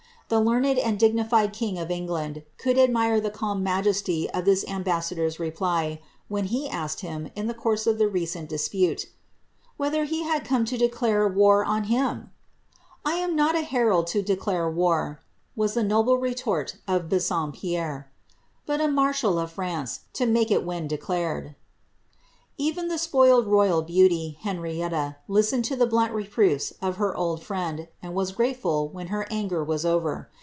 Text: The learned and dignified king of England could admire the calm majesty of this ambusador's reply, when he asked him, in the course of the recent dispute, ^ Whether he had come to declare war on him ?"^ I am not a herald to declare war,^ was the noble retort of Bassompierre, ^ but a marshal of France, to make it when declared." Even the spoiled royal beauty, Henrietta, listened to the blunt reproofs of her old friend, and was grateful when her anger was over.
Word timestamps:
The 0.31 0.39
learned 0.39 0.77
and 0.79 0.97
dignified 0.97 1.51
king 1.51 1.77
of 1.77 1.91
England 1.91 2.43
could 2.57 2.77
admire 2.77 3.19
the 3.19 3.29
calm 3.29 3.61
majesty 3.63 4.29
of 4.29 4.45
this 4.45 4.63
ambusador's 4.65 5.41
reply, 5.41 5.99
when 6.29 6.45
he 6.45 6.69
asked 6.69 7.01
him, 7.01 7.29
in 7.35 7.47
the 7.47 7.53
course 7.53 7.85
of 7.85 7.97
the 7.97 8.07
recent 8.07 8.47
dispute, 8.47 8.97
^ 8.99 9.05
Whether 9.75 10.05
he 10.05 10.23
had 10.23 10.45
come 10.45 10.63
to 10.63 10.77
declare 10.77 11.27
war 11.27 11.65
on 11.65 11.83
him 11.83 12.31
?"^ 12.75 12.77
I 13.03 13.15
am 13.15 13.35
not 13.35 13.55
a 13.55 13.61
herald 13.63 14.07
to 14.15 14.21
declare 14.21 14.71
war,^ 14.71 15.17
was 15.57 15.73
the 15.73 15.83
noble 15.83 16.17
retort 16.17 16.77
of 16.87 17.09
Bassompierre, 17.09 18.05
^ 18.33 18.33
but 18.65 18.79
a 18.79 18.87
marshal 18.87 19.37
of 19.37 19.51
France, 19.51 20.05
to 20.13 20.25
make 20.25 20.49
it 20.49 20.63
when 20.63 20.87
declared." 20.87 21.55
Even 22.57 22.89
the 22.89 22.99
spoiled 22.99 23.47
royal 23.47 23.81
beauty, 23.81 24.37
Henrietta, 24.41 25.15
listened 25.27 25.65
to 25.65 25.75
the 25.75 25.87
blunt 25.87 26.13
reproofs 26.13 26.71
of 26.79 26.97
her 26.97 27.15
old 27.15 27.41
friend, 27.41 27.87
and 28.03 28.13
was 28.13 28.33
grateful 28.33 28.87
when 28.89 29.07
her 29.07 29.25
anger 29.31 29.63
was 29.63 29.83
over. 29.83 30.29